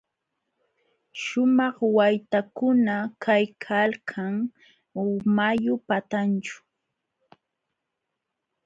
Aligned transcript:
Śhumaq 1.21 1.77
waytakuna 1.95 2.95
kaykalkan 3.23 4.35
mayu 5.35 5.75
patanćhu. 5.87 6.59